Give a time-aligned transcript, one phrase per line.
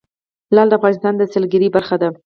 [0.55, 2.09] لعل د افغانستان د سیلګرۍ برخه ده.